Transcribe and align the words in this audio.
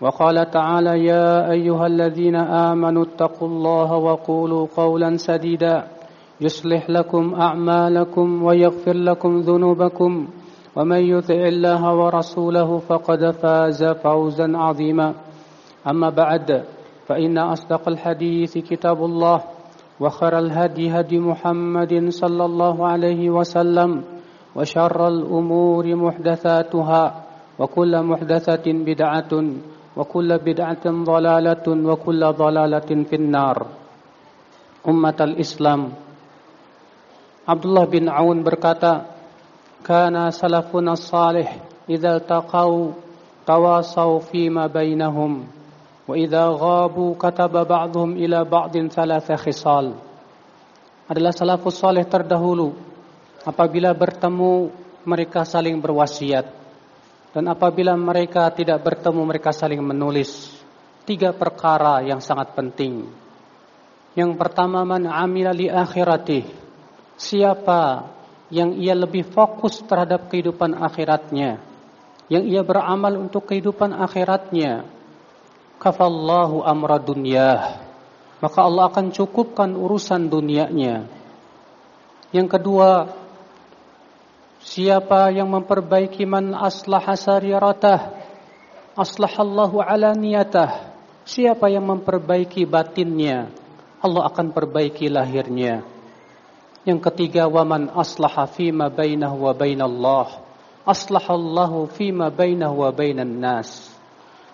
وقال 0.00 0.50
تعالى 0.50 1.04
يا 1.04 1.50
أيها 1.50 1.86
الذين 1.86 2.36
آمنوا 2.36 3.04
اتقوا 3.04 3.48
الله 3.48 3.92
وقولوا 3.96 4.66
قولا 4.76 5.16
سديدا 5.16 5.86
يصلح 6.40 6.90
لكم 6.90 7.34
أعمالكم 7.34 8.42
ويغفر 8.42 8.92
لكم 8.92 9.40
ذنوبكم 9.40 10.28
ومن 10.76 11.00
يطع 11.00 11.34
الله 11.34 11.94
ورسوله 11.94 12.78
فقد 12.78 13.30
فاز 13.30 13.84
فوزا 13.84 14.52
عظيما. 14.56 15.14
أما 15.90 16.10
بعد 16.10 16.64
فإن 17.06 17.38
أصدق 17.38 17.88
الحديث 17.88 18.58
كتاب 18.58 19.04
الله 19.04 19.40
وخر 20.00 20.38
الهدي 20.38 20.90
هدي 20.90 21.18
محمد 21.18 22.08
صلى 22.08 22.44
الله 22.44 22.86
عليه 22.86 23.30
وسلم 23.30 24.04
وشر 24.56 25.08
الأمور 25.08 25.94
محدثاتها 25.94 27.22
وكل 27.58 28.02
محدثة 28.02 28.64
بدعة 28.66 29.32
وكل 29.97 30.29
بدعة 30.37 30.85
ضلالة 30.87 31.65
وكل 31.67 32.21
ضلالة 32.31 32.89
في 33.09 33.15
النار 33.15 33.57
أمة 34.87 35.19
الإسلام 35.19 35.81
Abdullah 37.41 37.89
bin 37.89 38.05
Aun 38.05 38.45
berkata, 38.45 39.01
"Kana 39.81 40.29
salafuna 40.29 40.93
salih 40.93 41.49
idza 41.89 42.21
taqau 42.21 42.93
tawasaw 43.49 44.21
fima 44.29 44.69
bainahum 44.69 45.49
wa 46.05 46.13
idza 46.13 46.53
ghabu 46.53 47.17
kataba 47.17 47.65
ba'dhum 47.65 48.13
ila 48.13 48.45
ba'din 48.45 48.93
thalatha 48.93 49.41
khisal." 49.41 49.97
Adalah 51.09 51.33
salafus 51.33 51.81
salih 51.81 52.05
terdahulu 52.05 52.77
apabila 53.41 53.89
bertemu 53.97 54.69
mereka 55.01 55.41
saling 55.41 55.81
berwasiat 55.81 56.54
dan 57.36 57.52
apabila 57.52 57.92
mereka 58.00 58.48
tidak 58.48 58.80
bertemu 58.80 59.20
mereka 59.28 59.52
saling 59.52 59.84
menulis 59.84 60.56
tiga 61.04 61.36
perkara 61.36 62.00
yang 62.00 62.24
sangat 62.24 62.56
penting. 62.56 63.04
Yang 64.16 64.40
pertama 64.40 64.80
man 64.88 65.04
amila 65.04 65.52
li 65.52 65.68
akhiratih 65.68 66.48
siapa 67.20 68.08
yang 68.48 68.72
ia 68.80 68.96
lebih 68.96 69.28
fokus 69.28 69.84
terhadap 69.84 70.32
kehidupan 70.32 70.80
akhiratnya, 70.80 71.60
yang 72.32 72.44
ia 72.48 72.64
beramal 72.64 73.20
untuk 73.20 73.52
kehidupan 73.52 73.92
akhiratnya, 73.92 74.88
kafallahu 75.76 76.64
amra 76.64 76.96
dunyah, 76.96 77.84
maka 78.40 78.64
Allah 78.64 78.88
akan 78.88 79.12
cukupkan 79.12 79.76
urusan 79.76 80.32
dunianya. 80.32 81.04
Yang 82.32 82.48
kedua, 82.56 83.12
siapa 84.66 85.30
yang 85.30 85.46
memperbaiki 85.46 86.26
man 86.26 86.50
aslaha 86.50 87.14
sariratah, 87.14 88.10
aslahallahu 88.98 89.78
ala 89.78 90.10
niyatah. 90.18 90.98
Siapa 91.26 91.66
yang 91.70 91.86
memperbaiki 91.86 92.66
batinnya, 92.66 93.50
Allah 93.98 94.30
akan 94.30 94.54
perbaiki 94.54 95.10
lahirnya. 95.10 95.82
Yang 96.86 97.10
ketiga, 97.10 97.50
waman 97.50 97.90
aslaha 97.90 98.46
fima 98.46 98.86
bainahu 98.86 99.50
wa 99.50 99.54
bainallah. 99.54 100.28
Aslahallahu 100.86 101.90
fima 101.90 102.30
bainahu 102.30 102.86
wa 102.86 102.94
bainan 102.94 103.42
nas. 103.42 103.90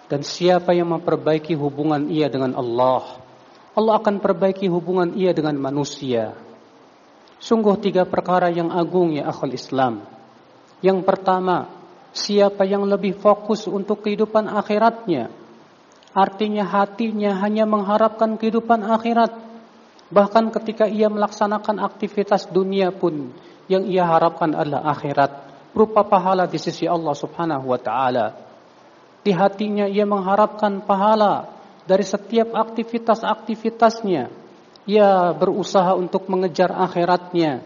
Dan 0.09 0.25
siapa 0.25 0.73
yang 0.73 0.97
memperbaiki 0.97 1.53
hubungan 1.53 2.09
ia 2.09 2.33
dengan 2.33 2.57
Allah, 2.57 3.21
Allah 3.77 4.01
akan 4.01 4.21
perbaiki 4.21 4.69
hubungan 4.69 5.13
ia 5.13 5.33
dengan 5.37 5.57
manusia. 5.61 6.37
Sungguh 7.43 7.75
tiga 7.83 8.07
perkara 8.07 8.47
yang 8.55 8.71
agung 8.71 9.19
ya 9.19 9.27
akhul 9.27 9.51
Islam. 9.51 10.07
Yang 10.79 11.03
pertama, 11.03 11.67
siapa 12.15 12.63
yang 12.63 12.87
lebih 12.87 13.19
fokus 13.19 13.67
untuk 13.67 14.07
kehidupan 14.07 14.47
akhiratnya. 14.47 15.27
Artinya 16.15 16.63
hatinya 16.63 17.35
hanya 17.43 17.67
mengharapkan 17.67 18.39
kehidupan 18.39 18.87
akhirat 18.87 19.53
Bahkan 20.13 20.53
ketika 20.61 20.85
ia 20.85 21.09
melaksanakan 21.09 21.81
aktivitas 21.81 22.45
dunia 22.53 22.93
pun 22.93 23.33
yang 23.65 23.89
ia 23.89 24.05
harapkan 24.05 24.53
adalah 24.53 24.85
akhirat 24.93 25.33
berupa 25.73 26.05
pahala 26.05 26.45
di 26.45 26.61
sisi 26.61 26.85
Allah 26.85 27.17
Subhanahu 27.17 27.73
wa 27.73 27.81
taala. 27.81 28.37
Di 29.25 29.33
hatinya 29.33 29.89
ia 29.89 30.05
mengharapkan 30.05 30.85
pahala 30.85 31.49
dari 31.89 32.05
setiap 32.05 32.53
aktivitas-aktivitasnya. 32.53 34.42
Ia 34.83 35.31
berusaha 35.31 35.95
untuk 35.95 36.27
mengejar 36.27 36.75
akhiratnya 36.75 37.63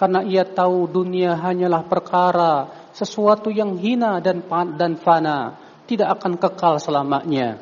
karena 0.00 0.24
ia 0.24 0.48
tahu 0.48 0.88
dunia 0.88 1.36
hanyalah 1.36 1.84
perkara 1.84 2.72
sesuatu 2.96 3.52
yang 3.52 3.76
hina 3.76 4.16
dan 4.24 4.40
dan 4.80 4.96
fana, 4.96 5.60
tidak 5.84 6.16
akan 6.16 6.40
kekal 6.40 6.80
selamanya. 6.80 7.60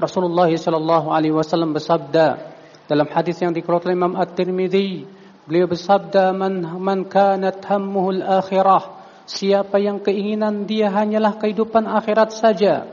Rasulullah 0.00 0.48
sallallahu 0.48 1.12
alaihi 1.12 1.36
wasallam 1.36 1.76
bersabda, 1.76 2.56
dalam 2.88 3.08
hadis 3.12 3.36
yang 3.44 3.52
dikeluarkan 3.52 3.92
Imam 3.92 4.14
At-Tirmidzi, 4.16 5.04
beliau 5.44 5.68
bersabda, 5.68 6.32
"Man 6.32 6.64
man 6.80 7.04
kanat 7.04 7.60
akhirah." 7.60 9.04
Siapa 9.26 9.82
yang 9.82 9.98
keinginan 9.98 10.70
dia 10.70 10.86
hanyalah 10.86 11.34
kehidupan 11.42 11.82
akhirat 11.90 12.30
saja, 12.30 12.86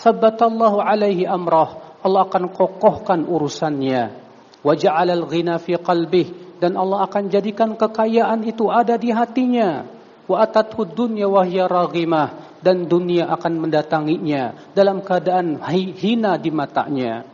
sabbatallahu 0.00 0.80
alaihi 0.80 1.28
amrah. 1.28 2.00
Allah 2.00 2.24
akan 2.24 2.48
kokohkan 2.56 3.28
urusannya. 3.28 4.23
Wa 4.64 4.72
ja'alal 4.72 5.28
ghina 5.28 5.60
fi 5.60 5.76
qalbih 5.76 6.56
dan 6.56 6.80
Allah 6.80 7.04
akan 7.04 7.28
jadikan 7.28 7.76
kekayaan 7.76 8.40
itu 8.48 8.72
ada 8.72 8.96
di 8.96 9.12
hatinya. 9.12 9.84
Wa 10.24 10.48
atathu 10.48 10.88
dunya 10.88 11.28
wa 11.28 11.44
hiya 11.44 11.68
dan 12.64 12.88
dunia 12.88 13.28
akan 13.28 13.68
mendatanginya 13.68 14.72
dalam 14.72 15.04
keadaan 15.04 15.60
hina 15.68 16.40
di 16.40 16.48
matanya. 16.48 17.28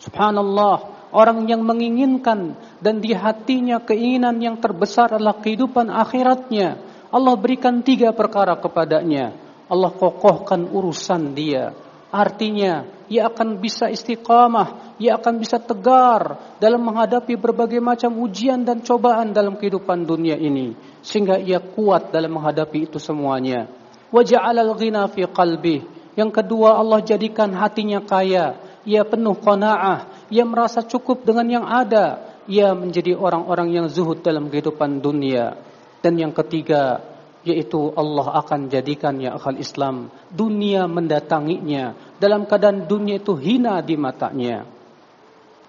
Subhanallah, 0.00 1.04
orang 1.12 1.44
yang 1.44 1.60
menginginkan 1.60 2.56
dan 2.80 3.04
di 3.04 3.12
hatinya 3.12 3.84
keinginan 3.84 4.40
yang 4.40 4.56
terbesar 4.56 5.20
adalah 5.20 5.36
kehidupan 5.36 5.92
akhiratnya. 5.92 6.80
Allah 7.12 7.34
berikan 7.36 7.84
tiga 7.84 8.16
perkara 8.16 8.56
kepadanya. 8.56 9.36
Allah 9.68 9.92
kokohkan 9.92 10.64
urusan 10.64 11.36
dia. 11.36 11.76
Artinya, 12.08 12.88
ia 13.10 13.26
akan 13.26 13.58
bisa 13.58 13.90
istiqamah, 13.90 14.94
ia 15.02 15.18
akan 15.18 15.42
bisa 15.42 15.58
tegar 15.58 16.54
dalam 16.62 16.78
menghadapi 16.78 17.34
berbagai 17.34 17.82
macam 17.82 18.14
ujian 18.22 18.62
dan 18.62 18.86
cobaan 18.86 19.34
dalam 19.34 19.58
kehidupan 19.58 20.06
dunia 20.06 20.38
ini. 20.38 20.78
Sehingga 21.02 21.34
ia 21.42 21.58
kuat 21.58 22.14
dalam 22.14 22.38
menghadapi 22.38 22.86
itu 22.86 23.02
semuanya. 23.02 23.66
Waja'alal 24.14 24.78
ghina 24.78 25.10
fi 25.10 25.26
qalbi. 25.26 25.82
Yang 26.14 26.30
kedua, 26.38 26.78
Allah 26.78 27.02
jadikan 27.02 27.50
hatinya 27.50 27.98
kaya. 27.98 28.62
Ia 28.86 29.02
penuh 29.02 29.34
qanaah, 29.42 30.30
ia 30.30 30.46
merasa 30.46 30.80
cukup 30.80 31.26
dengan 31.26 31.44
yang 31.50 31.66
ada, 31.66 32.38
ia 32.46 32.72
menjadi 32.72 33.18
orang-orang 33.18 33.74
yang 33.74 33.86
zuhud 33.90 34.22
dalam 34.22 34.46
kehidupan 34.48 35.02
dunia. 35.02 35.58
Dan 36.00 36.16
yang 36.16 36.32
ketiga, 36.32 37.09
yaitu 37.46 37.92
Allah 37.96 38.44
akan 38.44 38.68
jadikan 38.68 39.16
ya 39.16 39.36
akal 39.36 39.56
Islam 39.56 40.12
dunia 40.28 40.84
mendatanginya 40.84 42.16
dalam 42.20 42.44
keadaan 42.44 42.84
dunia 42.84 43.16
itu 43.16 43.32
hina 43.36 43.80
di 43.80 43.96
matanya. 43.96 44.68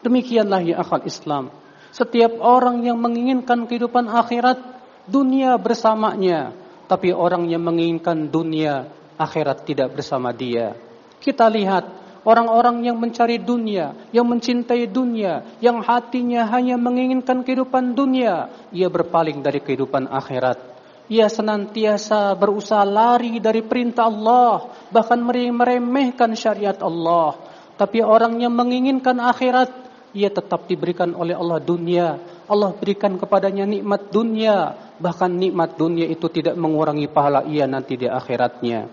Demikianlah 0.03 0.61
ya 0.65 0.75
akal 0.81 1.05
Islam. 1.07 1.53
Setiap 1.91 2.39
orang 2.39 2.83
yang 2.87 2.97
menginginkan 2.97 3.67
kehidupan 3.67 4.07
akhirat, 4.07 4.59
dunia 5.05 5.59
bersamanya. 5.59 6.55
Tapi 6.87 7.11
orang 7.15 7.47
yang 7.47 7.63
menginginkan 7.63 8.27
dunia, 8.27 8.87
akhirat 9.15 9.63
tidak 9.67 9.95
bersama 9.95 10.31
dia. 10.35 10.75
Kita 11.19 11.47
lihat 11.47 12.01
Orang-orang 12.21 12.85
yang 12.85 13.01
mencari 13.01 13.41
dunia, 13.41 13.97
yang 14.13 14.29
mencintai 14.29 14.85
dunia, 14.85 15.57
yang 15.57 15.81
hatinya 15.81 16.45
hanya 16.53 16.77
menginginkan 16.77 17.41
kehidupan 17.41 17.97
dunia, 17.97 18.45
ia 18.69 18.93
berpaling 18.93 19.41
dari 19.41 19.57
kehidupan 19.57 20.05
akhirat. 20.05 20.61
Ia 21.11 21.27
senantiasa 21.27 22.31
berusaha 22.39 22.87
lari 22.87 23.43
dari 23.43 23.59
perintah 23.59 24.07
Allah, 24.07 24.71
bahkan 24.95 25.19
meremehkan 25.19 26.31
syariat 26.39 26.79
Allah. 26.79 27.35
Tapi 27.75 27.99
orang 27.99 28.39
yang 28.39 28.55
menginginkan 28.55 29.19
akhirat, 29.19 29.75
ia 30.15 30.31
tetap 30.31 30.71
diberikan 30.71 31.11
oleh 31.11 31.35
Allah 31.35 31.59
dunia. 31.59 32.15
Allah 32.47 32.71
berikan 32.71 33.19
kepadanya 33.19 33.67
nikmat 33.67 34.07
dunia, 34.07 34.71
bahkan 35.03 35.35
nikmat 35.35 35.75
dunia 35.75 36.07
itu 36.07 36.31
tidak 36.31 36.55
mengurangi 36.55 37.11
pahala 37.11 37.43
ia 37.43 37.67
nanti 37.67 37.99
di 37.99 38.07
akhiratnya. 38.07 38.87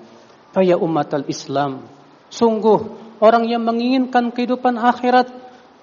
Faya 0.51 0.75
umat 0.75 1.15
al-Islam, 1.15 1.87
sungguh 2.35 3.09
Orang 3.19 3.51
yang 3.51 3.67
menginginkan 3.67 4.31
kehidupan 4.31 4.79
akhirat, 4.79 5.27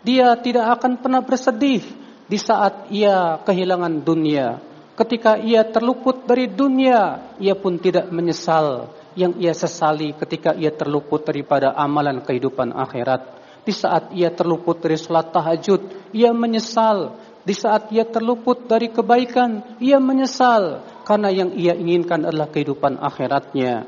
dia 0.08 0.40
tidak 0.40 0.80
akan 0.80 1.04
pernah 1.04 1.20
bersedih 1.20 1.84
di 2.32 2.40
saat 2.40 2.88
ia 2.88 3.44
kehilangan 3.44 4.00
dunia. 4.00 4.56
Ketika 4.96 5.36
ia 5.36 5.68
terluput 5.68 6.24
dari 6.24 6.48
dunia, 6.48 7.36
ia 7.36 7.52
pun 7.52 7.76
tidak 7.76 8.08
menyesal. 8.16 8.96
Yang 9.16 9.34
ia 9.44 9.54
sesali 9.56 10.12
ketika 10.16 10.56
ia 10.56 10.72
terluput 10.72 11.24
daripada 11.28 11.76
amalan 11.76 12.24
kehidupan 12.24 12.72
akhirat. 12.72 13.36
Di 13.64 13.76
saat 13.76 14.12
ia 14.16 14.32
terluput 14.32 14.80
dari 14.80 14.96
salat 14.96 15.36
tahajud, 15.36 16.12
ia 16.16 16.32
menyesal. 16.32 17.16
Di 17.44 17.52
saat 17.52 17.92
ia 17.92 18.08
terluput 18.08 18.72
dari 18.72 18.88
kebaikan, 18.92 19.80
ia 19.84 20.00
menyesal. 20.00 20.84
Karena 21.04 21.28
yang 21.32 21.52
ia 21.56 21.76
inginkan 21.76 22.28
adalah 22.28 22.48
kehidupan 22.48 23.00
akhiratnya. 23.00 23.88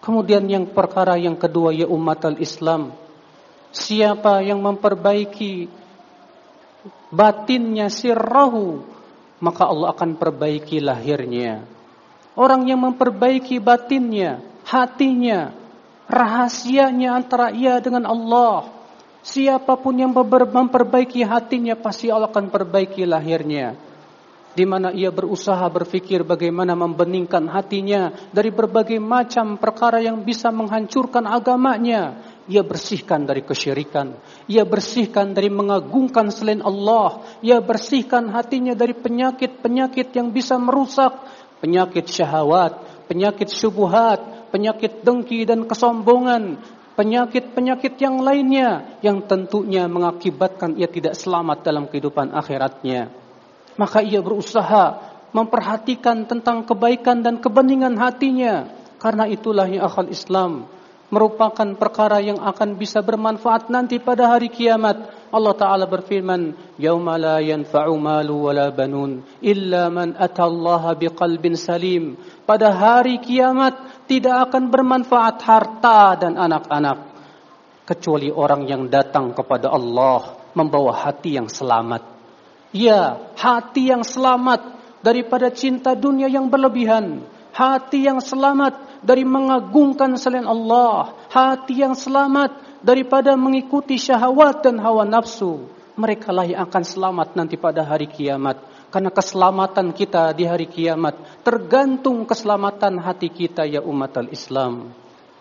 Kemudian 0.00 0.48
yang 0.48 0.68
perkara 0.72 1.20
yang 1.20 1.36
kedua 1.36 1.72
ya 1.76 1.84
umat 1.88 2.24
al-Islam. 2.24 2.96
Siapa 3.70 4.42
yang 4.42 4.58
memperbaiki 4.64 5.68
batinnya 7.12 7.92
sirrahu, 7.92 8.89
maka 9.40 9.66
Allah 9.66 9.90
akan 9.96 10.14
perbaiki 10.20 10.78
lahirnya. 10.78 11.64
Orang 12.38 12.68
yang 12.68 12.80
memperbaiki 12.84 13.58
batinnya, 13.58 14.38
hatinya, 14.68 15.50
rahasianya 16.06 17.16
antara 17.16 17.50
ia 17.50 17.80
dengan 17.82 18.06
Allah. 18.06 18.70
Siapa 19.20 19.76
pun 19.76 20.00
yang 20.00 20.14
memperbaiki 20.14 21.20
hatinya 21.26 21.76
pasti 21.76 22.08
Allah 22.08 22.30
akan 22.32 22.48
perbaiki 22.48 23.04
lahirnya 23.04 23.76
di 24.50 24.66
mana 24.66 24.90
ia 24.90 25.14
berusaha 25.14 25.62
berfikir 25.70 26.26
bagaimana 26.26 26.74
membeningkan 26.74 27.46
hatinya 27.46 28.10
dari 28.34 28.50
berbagai 28.50 28.98
macam 28.98 29.54
perkara 29.54 30.02
yang 30.02 30.26
bisa 30.26 30.50
menghancurkan 30.50 31.26
agamanya. 31.26 32.29
Ia 32.50 32.66
bersihkan 32.66 33.30
dari 33.30 33.46
kesyirikan, 33.46 34.18
ia 34.50 34.66
bersihkan 34.66 35.30
dari 35.30 35.46
mengagungkan 35.46 36.34
selain 36.34 36.58
Allah, 36.66 37.22
ia 37.46 37.62
bersihkan 37.62 38.26
hatinya 38.34 38.74
dari 38.74 38.90
penyakit-penyakit 38.90 40.10
yang 40.18 40.34
bisa 40.34 40.58
merusak, 40.58 41.14
penyakit 41.62 42.10
syahwat, 42.10 43.06
penyakit 43.06 43.54
syubhat, 43.54 44.50
penyakit 44.50 45.06
dengki 45.06 45.46
dan 45.46 45.62
kesombongan, 45.70 46.58
penyakit-penyakit 46.98 47.94
yang 48.02 48.18
lainnya 48.18 48.98
yang 48.98 49.22
tentunya 49.30 49.86
mengakibatkan 49.86 50.74
ia 50.74 50.90
tidak 50.90 51.14
selamat 51.14 51.62
dalam 51.62 51.86
kehidupan 51.86 52.34
akhiratnya. 52.34 53.14
Maka 53.78 54.02
ia 54.02 54.18
berusaha 54.18 54.98
memperhatikan 55.30 56.26
tentang 56.26 56.66
kebaikan 56.66 57.22
dan 57.22 57.38
kebeningan 57.38 57.94
hatinya. 57.94 58.66
Karena 59.00 59.24
itulah 59.24 59.64
yang 59.64 59.86
akal 59.86 60.12
Islam 60.12 60.68
merupakan 61.13 61.77
perkara 61.77 62.17
yang 62.17 62.41
akan 62.41 62.75
bisa 62.75 62.99
bermanfaat 63.05 63.69
nanti 63.69 64.01
pada 64.01 64.35
hari 64.35 64.49
kiamat. 64.49 65.29
Allah 65.29 65.55
Ta'ala 65.55 65.85
berfirman, 65.85 66.55
يَوْمَ 66.79 67.05
لَا 67.05 67.37
يَنْفَعُ 67.43 67.85
مَالُ 67.95 68.27
وَلَا 68.31 68.73
بَنُونَ 68.73 69.43
إِلَّا 69.43 69.91
مَنْ 69.93 70.17
أَتَى 70.17 70.43
اللَّهَ 70.43 70.83
بِقَلْبٍ 70.95 71.43
salim. 71.55 72.17
Pada 72.43 72.73
hari 72.73 73.21
kiamat 73.21 74.05
tidak 74.09 74.49
akan 74.49 74.67
bermanfaat 74.71 75.37
harta 75.43 76.15
dan 76.19 76.35
anak-anak. 76.39 77.13
Kecuali 77.85 78.33
orang 78.33 78.65
yang 78.65 78.89
datang 78.89 79.29
kepada 79.37 79.69
Allah 79.69 80.41
membawa 80.57 81.05
hati 81.05 81.37
yang 81.37 81.45
selamat. 81.45 82.01
Ya, 82.73 83.29
hati 83.37 83.93
yang 83.93 84.01
selamat 84.01 84.73
daripada 85.05 85.53
cinta 85.53 85.93
dunia 85.93 86.25
yang 86.25 86.49
berlebihan. 86.49 87.21
Hati 87.53 88.03
yang 88.09 88.19
selamat 88.19 88.88
dari 89.00 89.24
mengagungkan 89.24 90.16
selain 90.16 90.46
Allah. 90.46 91.16
Hati 91.28 91.84
yang 91.84 91.96
selamat 91.96 92.80
daripada 92.80 93.36
mengikuti 93.36 93.96
syahwat 94.00 94.64
dan 94.64 94.80
hawa 94.80 95.04
nafsu. 95.04 95.68
Mereka 95.98 96.32
lah 96.32 96.46
yang 96.48 96.64
akan 96.64 96.82
selamat 96.84 97.28
nanti 97.36 97.60
pada 97.60 97.84
hari 97.84 98.08
kiamat. 98.08 98.60
Karena 98.90 99.12
keselamatan 99.14 99.94
kita 99.94 100.34
di 100.34 100.48
hari 100.48 100.66
kiamat 100.66 101.44
tergantung 101.46 102.26
keselamatan 102.26 102.98
hati 102.98 103.30
kita 103.30 103.62
ya 103.62 103.78
umat 103.84 104.18
al-Islam. 104.18 104.90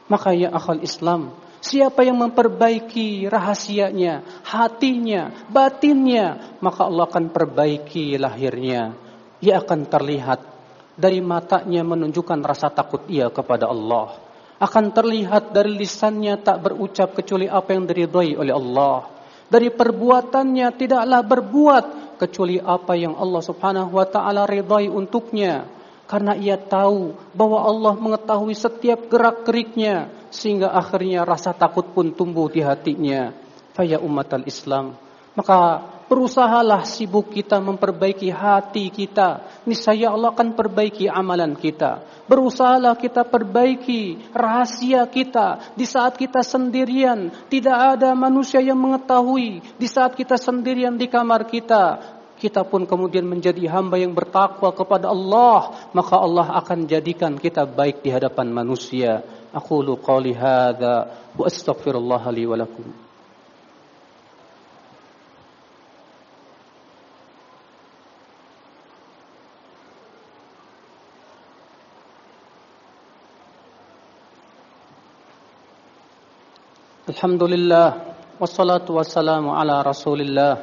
Maka 0.06 0.34
ya 0.34 0.54
akal 0.54 0.82
Islam, 0.82 1.34
Siapa 1.60 2.08
yang 2.08 2.16
memperbaiki 2.24 3.28
rahasianya, 3.28 4.24
hatinya, 4.48 5.44
batinnya, 5.52 6.56
maka 6.64 6.88
Allah 6.88 7.04
akan 7.04 7.36
perbaiki 7.36 8.16
lahirnya. 8.16 8.96
Ia 9.44 9.60
akan 9.60 9.84
terlihat 9.92 10.40
dari 11.00 11.24
matanya 11.24 11.80
menunjukkan 11.88 12.44
rasa 12.44 12.68
takut 12.68 13.08
ia 13.08 13.32
kepada 13.32 13.72
Allah. 13.72 14.20
Akan 14.60 14.92
terlihat 14.92 15.56
dari 15.56 15.72
lisannya 15.80 16.36
tak 16.44 16.60
berucap 16.60 17.16
kecuali 17.16 17.48
apa 17.48 17.72
yang 17.72 17.88
diridhai 17.88 18.36
oleh 18.36 18.52
Allah. 18.52 19.08
Dari 19.48 19.72
perbuatannya 19.72 20.68
tidaklah 20.76 21.24
berbuat 21.24 21.86
kecuali 22.20 22.60
apa 22.60 23.00
yang 23.00 23.16
Allah 23.16 23.40
Subhanahu 23.40 23.96
wa 23.96 24.04
taala 24.04 24.44
ridhai 24.44 24.92
untuknya 24.92 25.64
karena 26.10 26.36
ia 26.36 26.60
tahu 26.60 27.16
bahwa 27.32 27.64
Allah 27.64 27.94
mengetahui 27.96 28.52
setiap 28.58 29.08
gerak-geriknya 29.08 30.12
sehingga 30.28 30.76
akhirnya 30.76 31.24
rasa 31.24 31.56
takut 31.56 31.96
pun 31.96 32.12
tumbuh 32.12 32.52
di 32.52 32.60
hatinya. 32.60 33.32
Faya 33.72 34.02
umat 34.04 34.36
al-Islam. 34.36 35.00
Maka 35.40 35.58
berusahalah 36.10 36.84
sibuk 36.90 37.30
kita 37.30 37.62
memperbaiki 37.62 38.34
hati 38.34 38.90
kita. 38.90 39.62
Niscaya 39.70 40.10
Allah 40.10 40.34
akan 40.34 40.58
perbaiki 40.58 41.06
amalan 41.06 41.54
kita. 41.54 42.02
Berusahalah 42.26 42.98
kita 42.98 43.22
perbaiki 43.24 44.34
rahasia 44.34 45.06
kita. 45.06 45.78
Di 45.78 45.86
saat 45.86 46.18
kita 46.18 46.42
sendirian, 46.42 47.30
tidak 47.48 48.02
ada 48.02 48.18
manusia 48.18 48.60
yang 48.60 48.82
mengetahui. 48.82 49.62
Di 49.78 49.88
saat 49.88 50.18
kita 50.18 50.36
sendirian 50.36 50.98
di 50.98 51.06
kamar 51.06 51.46
kita, 51.46 52.02
kita 52.42 52.66
pun 52.66 52.90
kemudian 52.90 53.28
menjadi 53.28 53.70
hamba 53.70 54.02
yang 54.02 54.16
bertakwa 54.16 54.74
kepada 54.74 55.14
Allah, 55.14 55.92
maka 55.94 56.16
Allah 56.18 56.58
akan 56.58 56.90
jadikan 56.90 57.38
kita 57.38 57.70
baik 57.70 58.02
di 58.02 58.10
hadapan 58.10 58.50
manusia. 58.50 59.22
Aku 59.54 59.86
lu 59.86 60.00
qali 60.02 60.34
hadza 60.34 61.10
wa 61.36 61.44
astaghfirullah 61.46 62.24
li 62.34 62.44
wa 62.48 62.58
lakum. 62.58 63.09
الحمد 77.10 77.44
لله 77.44 77.90
والصلاة 78.38 78.86
والسلام 78.86 79.42
على 79.50 79.82
رسول 79.82 80.22
الله 80.22 80.54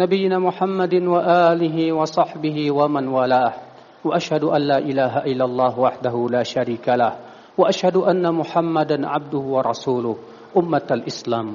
نبينا 0.00 0.40
محمد 0.40 0.94
وآله 1.04 1.76
وصحبه 1.92 2.58
ومن 2.72 3.04
والاه 3.08 3.54
وأشهد 4.00 4.44
أن 4.56 4.62
لا 4.72 4.78
إله 4.80 5.28
إلا 5.28 5.44
الله 5.44 5.72
وحده 5.76 6.14
لا 6.32 6.42
شريك 6.48 6.86
له 6.96 7.12
وأشهد 7.60 7.96
أن 8.08 8.24
محمدا 8.24 9.04
عبده 9.04 9.44
ورسوله 9.54 10.16
أمة 10.56 10.88
الإسلام 10.90 11.48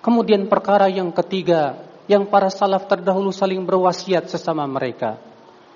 Kemudian 0.00 0.48
perkara 0.48 0.88
yang 0.88 1.12
ketiga 1.12 1.84
yang 2.08 2.24
para 2.24 2.48
salaf 2.48 2.88
terdahulu 2.88 3.28
saling 3.28 3.60
berwasiat 3.60 4.24
sesama 4.24 4.64
mereka 4.64 5.20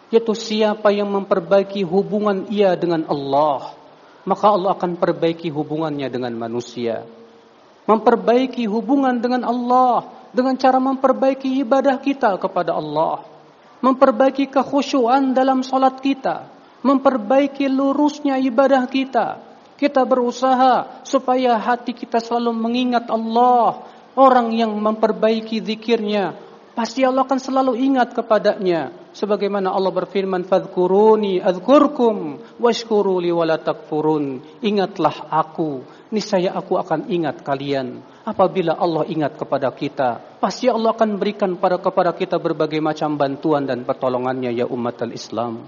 yaitu 0.08 0.32
siapa 0.32 0.88
yang 0.88 1.12
memperbaiki 1.12 1.84
hubungan 1.84 2.48
ia 2.48 2.72
dengan 2.80 3.04
Allah 3.12 3.76
maka 4.24 4.48
Allah 4.48 4.72
akan 4.72 4.96
perbaiki 4.96 5.52
hubungannya 5.52 6.08
dengan 6.08 6.32
manusia 6.32 7.04
memperbaiki 7.86 8.66
hubungan 8.70 9.18
dengan 9.18 9.42
Allah 9.42 10.22
dengan 10.32 10.56
cara 10.56 10.80
memperbaiki 10.80 11.60
ibadah 11.60 12.00
kita 12.00 12.40
kepada 12.40 12.72
Allah, 12.72 13.20
memperbaiki 13.84 14.48
kekhusyuan 14.48 15.36
dalam 15.36 15.60
salat 15.60 16.00
kita, 16.00 16.48
memperbaiki 16.80 17.68
lurusnya 17.68 18.40
ibadah 18.40 18.88
kita. 18.88 19.52
Kita 19.76 20.06
berusaha 20.06 21.02
supaya 21.02 21.58
hati 21.58 21.92
kita 21.92 22.22
selalu 22.22 22.54
mengingat 22.54 23.10
Allah. 23.10 23.82
Orang 24.12 24.52
yang 24.52 24.76
memperbaiki 24.76 25.58
zikirnya, 25.64 26.36
pasti 26.76 27.02
Allah 27.02 27.24
akan 27.24 27.40
selalu 27.40 27.72
ingat 27.80 28.12
kepadanya. 28.12 29.02
sebagaimana 29.12 29.68
Allah 29.68 29.92
berfirman 29.92 30.48
fadhkuruni 30.48 31.36
adzkurkum 31.44 32.40
washkuru 32.56 33.20
li 33.20 33.28
ingatlah 34.64 35.16
aku 35.28 35.84
niscaya 36.12 36.52
aku 36.52 36.76
akan 36.76 37.08
ingat 37.08 37.40
kalian 37.40 38.04
apabila 38.22 38.76
Allah 38.76 39.08
ingat 39.08 39.34
kepada 39.40 39.72
kita 39.72 40.38
pasti 40.38 40.68
Allah 40.68 40.92
akan 40.92 41.16
berikan 41.16 41.56
pada 41.56 41.80
kepada 41.80 42.12
kita 42.12 42.36
berbagai 42.36 42.78
macam 42.78 43.16
bantuan 43.16 43.64
dan 43.64 43.82
pertolongannya 43.88 44.52
ya 44.52 44.68
umat 44.68 45.00
al-Islam 45.02 45.64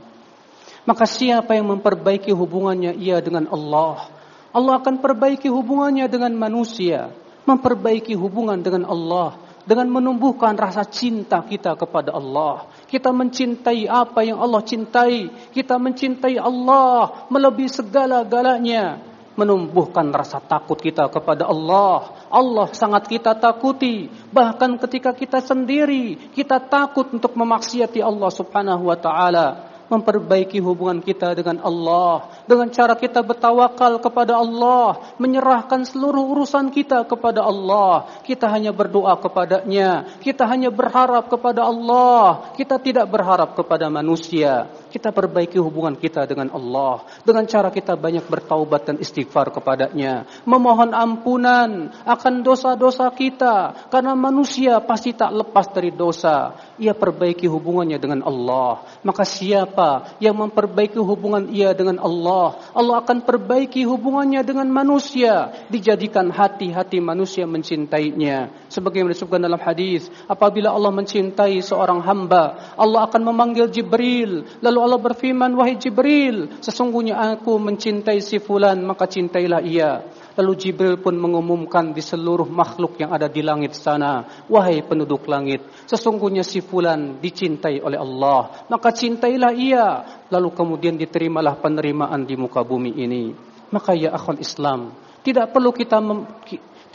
maka 0.84 1.08
siapa 1.08 1.56
yang 1.56 1.72
memperbaiki 1.72 2.30
hubungannya 2.30 2.92
ia 3.00 3.24
dengan 3.24 3.48
Allah 3.48 4.12
Allah 4.52 4.74
akan 4.78 5.00
perbaiki 5.00 5.48
hubungannya 5.48 6.04
dengan 6.12 6.36
manusia 6.36 7.08
memperbaiki 7.48 8.12
hubungan 8.12 8.60
dengan 8.60 8.84
Allah 8.84 9.40
dengan 9.64 9.88
menumbuhkan 9.88 10.54
rasa 10.60 10.84
cinta 10.84 11.40
kita 11.40 11.72
kepada 11.74 12.12
Allah. 12.12 12.68
Kita 12.84 13.10
mencintai 13.10 13.88
apa 13.88 14.20
yang 14.20 14.38
Allah 14.38 14.60
cintai. 14.60 15.32
Kita 15.50 15.80
mencintai 15.80 16.36
Allah 16.36 17.26
melebihi 17.32 17.72
segala-galanya. 17.72 19.13
Menumbuhkan 19.34 20.14
rasa 20.14 20.38
takut 20.38 20.78
kita 20.78 21.10
kepada 21.10 21.50
Allah. 21.50 22.26
Allah 22.30 22.70
sangat 22.70 23.10
kita 23.10 23.34
takuti. 23.34 24.06
Bahkan 24.30 24.78
ketika 24.86 25.10
kita 25.10 25.42
sendiri, 25.42 26.30
kita 26.30 26.62
takut 26.62 27.10
untuk 27.10 27.34
memaksiati 27.34 27.98
Allah 27.98 28.30
subhanahu 28.30 28.86
wa 28.86 28.94
ta'ala. 28.94 29.74
Memperbaiki 29.90 30.62
hubungan 30.62 31.02
kita 31.02 31.34
dengan 31.34 31.58
Allah. 31.66 32.30
Dengan 32.46 32.70
cara 32.70 32.94
kita 32.94 33.26
bertawakal 33.26 33.98
kepada 33.98 34.38
Allah. 34.38 35.12
Menyerahkan 35.18 35.82
seluruh 35.82 36.30
urusan 36.30 36.70
kita 36.70 37.02
kepada 37.02 37.42
Allah. 37.42 38.06
Kita 38.22 38.46
hanya 38.46 38.70
berdoa 38.70 39.18
kepadanya. 39.18 40.22
Kita 40.22 40.46
hanya 40.46 40.70
berharap 40.70 41.26
kepada 41.26 41.66
Allah. 41.66 42.54
Kita 42.54 42.78
tidak 42.78 43.10
berharap 43.10 43.58
kepada 43.58 43.90
manusia 43.90 44.70
kita 44.94 45.10
perbaiki 45.10 45.58
hubungan 45.58 45.98
kita 45.98 46.22
dengan 46.22 46.54
Allah 46.54 47.02
dengan 47.26 47.42
cara 47.50 47.74
kita 47.74 47.98
banyak 47.98 48.30
bertaubat 48.30 48.86
dan 48.86 48.96
istighfar 49.02 49.50
kepadanya. 49.50 50.22
Memohon 50.46 50.94
ampunan 50.94 51.90
akan 52.06 52.46
dosa-dosa 52.46 53.10
kita 53.10 53.90
karena 53.90 54.14
manusia 54.14 54.78
pasti 54.78 55.10
tak 55.10 55.34
lepas 55.34 55.66
dari 55.74 55.90
dosa. 55.90 56.54
Ia 56.78 56.94
perbaiki 56.94 57.50
hubungannya 57.50 57.98
dengan 57.98 58.22
Allah. 58.22 58.86
Maka 59.02 59.26
siapa 59.26 60.14
yang 60.22 60.38
memperbaiki 60.38 61.02
hubungan 61.02 61.50
ia 61.50 61.74
dengan 61.74 61.98
Allah 61.98 62.54
Allah 62.70 63.02
akan 63.02 63.26
perbaiki 63.26 63.82
hubungannya 63.82 64.46
dengan 64.46 64.70
manusia. 64.70 65.50
Dijadikan 65.74 66.30
hati-hati 66.30 67.02
manusia 67.02 67.50
mencintainya. 67.50 68.70
Sebagaimana 68.70 69.10
disebutkan 69.10 69.42
dalam 69.42 69.58
hadis 69.58 70.06
apabila 70.30 70.70
Allah 70.70 70.94
mencintai 70.94 71.58
seorang 71.58 71.98
hamba 72.04 72.76
Allah 72.78 73.10
akan 73.10 73.22
memanggil 73.26 73.66
Jibril 73.72 74.44
lalu 74.60 74.83
Allah 74.84 75.00
berfirman, 75.00 75.56
Wahai 75.56 75.80
Jibril, 75.80 76.60
sesungguhnya 76.60 77.16
aku 77.16 77.56
mencintai 77.56 78.20
si 78.20 78.36
fulan, 78.36 78.84
maka 78.84 79.08
cintailah 79.08 79.64
ia. 79.64 80.04
Lalu 80.36 80.52
Jibril 80.60 80.96
pun 81.00 81.16
mengumumkan 81.16 81.96
di 81.96 82.04
seluruh 82.04 82.44
makhluk 82.44 83.00
yang 83.00 83.16
ada 83.16 83.24
di 83.24 83.40
langit 83.40 83.72
sana, 83.72 84.44
Wahai 84.46 84.84
penduduk 84.84 85.24
langit, 85.24 85.64
sesungguhnya 85.88 86.44
si 86.44 86.60
fulan 86.60 87.16
dicintai 87.24 87.80
oleh 87.80 87.96
Allah, 87.96 88.68
maka 88.68 88.92
cintailah 88.92 89.56
ia. 89.56 89.86
Lalu 90.28 90.52
kemudian 90.52 91.00
diterimalah 91.00 91.56
penerimaan 91.64 92.28
di 92.28 92.36
muka 92.36 92.60
bumi 92.60 92.92
ini. 93.00 93.32
Maka 93.72 93.96
ya 93.96 94.12
akhul 94.12 94.38
Islam, 94.38 94.92
tidak 95.24 95.56
perlu 95.56 95.72
kita 95.72 96.04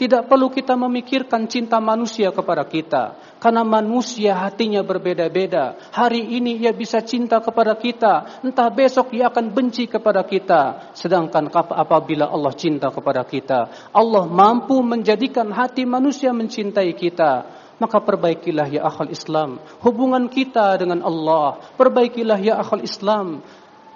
tidak 0.00 0.32
perlu 0.32 0.48
kita 0.48 0.80
memikirkan 0.80 1.44
cinta 1.44 1.76
manusia 1.76 2.32
kepada 2.32 2.64
kita. 2.64 3.20
Karena 3.36 3.60
manusia 3.68 4.32
hatinya 4.32 4.80
berbeda-beda. 4.80 5.76
Hari 5.92 6.40
ini 6.40 6.56
ia 6.56 6.72
bisa 6.72 7.04
cinta 7.04 7.36
kepada 7.44 7.76
kita. 7.76 8.40
Entah 8.40 8.72
besok 8.72 9.12
ia 9.12 9.28
akan 9.28 9.52
benci 9.52 9.92
kepada 9.92 10.24
kita. 10.24 10.96
Sedangkan 10.96 11.52
apabila 11.52 12.32
Allah 12.32 12.56
cinta 12.56 12.88
kepada 12.88 13.28
kita. 13.28 13.92
Allah 13.92 14.24
mampu 14.24 14.80
menjadikan 14.80 15.52
hati 15.52 15.84
manusia 15.84 16.32
mencintai 16.32 16.96
kita. 16.96 17.60
Maka 17.76 18.00
perbaikilah 18.00 18.72
ya 18.72 18.88
akhal 18.88 19.12
Islam. 19.12 19.60
Hubungan 19.84 20.32
kita 20.32 20.80
dengan 20.80 21.04
Allah. 21.04 21.60
Perbaikilah 21.76 22.40
ya 22.40 22.56
akhal 22.56 22.80
Islam. 22.80 23.44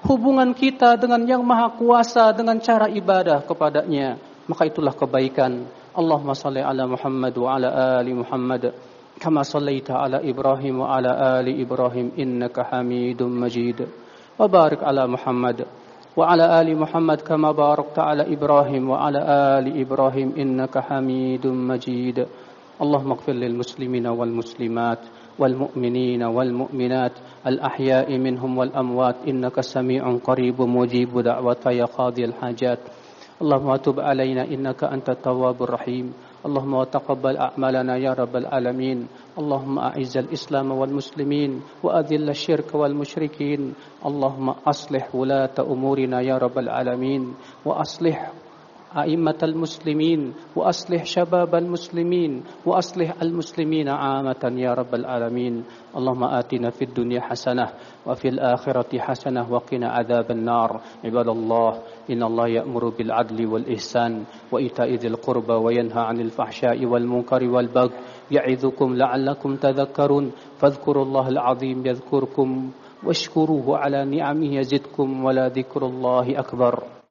Hubungan 0.04 0.52
kita 0.52 1.00
dengan 1.00 1.25
yang 1.25 1.40
maha 1.40 1.73
kuasa 1.80 2.28
dengan 2.37 2.61
cara 2.61 2.92
ibadah 2.92 3.40
kepadanya. 3.49 4.20
Maka 4.44 4.68
itulah 4.68 4.92
kebaikan. 4.92 5.84
اللهم 5.98 6.32
صل 6.32 6.58
على 6.58 6.86
محمد 6.86 7.38
وعلى 7.38 7.68
آل 8.00 8.16
محمد 8.16 8.72
كما 9.20 9.42
صليت 9.42 9.90
على 9.90 10.30
إبراهيم 10.30 10.80
وعلى 10.80 11.40
آل 11.40 11.60
إبراهيم 11.60 12.12
إنك 12.18 12.60
حميد 12.60 13.22
مجيد. 13.22 13.86
وبارك 14.38 14.84
على 14.84 15.06
محمد 15.06 15.64
وعلى 16.16 16.60
آل 16.60 16.78
محمد 16.80 17.20
كما 17.20 17.52
باركت 17.52 17.98
على 17.98 18.34
إبراهيم 18.34 18.90
وعلى 18.90 19.18
آل 19.58 19.80
إبراهيم 19.80 20.34
إنك 20.38 20.78
حميد 20.78 21.46
مجيد. 21.46 22.26
اللهم 22.82 23.10
اغفر 23.10 23.32
للمسلمين 23.32 24.06
والمسلمات 24.06 24.98
والمؤمنين 25.38 26.22
والمؤمنات 26.22 27.12
الأحياء 27.46 28.18
منهم 28.18 28.58
والأموات 28.58 29.16
إنك 29.28 29.60
سميع 29.60 30.18
قريب 30.26 30.62
مجيب 30.62 31.18
دعوة 31.18 31.64
يا 31.66 31.84
قاضي 31.84 32.24
الحاجات. 32.24 32.78
اللهم 33.43 33.76
تب 33.76 34.00
علينا 34.00 34.45
إنك 34.47 34.85
أنت 34.85 35.11
التواب 35.11 35.62
الرحيم. 35.62 36.12
اللهم 36.47 36.75
وتقبل 36.75 37.37
أعمالنا 37.37 37.97
يا 37.97 38.12
رب 38.14 38.37
العالمين. 38.37 39.07
اللهم 39.38 39.79
أعز 39.79 40.19
الإسلام 40.19 40.71
والمسلمين 40.71 41.62
وأذل 41.83 42.31
الشرك 42.31 42.75
والمشركين. 42.75 43.75
اللهم 44.07 44.49
أصلح 44.50 45.14
ولاة 45.14 45.57
أمورنا 45.61 46.21
يا 46.21 46.38
رب 46.38 46.59
العالمين. 46.59 47.35
وأصلح 47.67 48.43
أئمة 48.96 49.38
المسلمين 49.42 50.34
وأصلح 50.56 51.04
شباب 51.04 51.54
المسلمين 51.54 52.42
وأصلح 52.66 53.22
المسلمين 53.22 53.88
عامة 53.88 54.52
يا 54.56 54.74
رب 54.74 54.94
العالمين. 54.94 55.64
اللهم 55.96 56.24
آتنا 56.24 56.70
في 56.70 56.84
الدنيا 56.84 57.20
حسنة 57.20 57.68
وفي 58.06 58.28
الآخرة 58.28 58.98
حسنة 58.98 59.52
وقنا 59.52 59.88
عذاب 59.88 60.30
النار. 60.30 60.80
عباد 61.04 61.28
الله 61.28 61.82
إن 62.10 62.22
الله 62.22 62.48
يأمر 62.48 62.88
بالعدل 62.88 63.46
والإحسان 63.46 64.24
وإيتاء 64.52 64.94
ذي 64.94 65.08
القربى 65.08 65.52
وينهى 65.52 66.02
عن 66.02 66.20
الفحشاء 66.20 66.86
والمنكر 66.86 67.44
والبغي. 67.44 67.90
يعظكم 68.30 68.94
لعلكم 68.94 69.56
تذكرون 69.56 70.32
فاذكروا 70.58 71.04
الله 71.04 71.28
العظيم 71.28 71.86
يذكركم 71.86 72.70
واشكروه 73.06 73.78
على 73.78 74.04
نعمه 74.04 74.56
يزدكم 74.58 75.24
ولا 75.24 75.48
ذكر 75.48 75.86
الله 75.86 76.38
أكبر. 76.38 77.03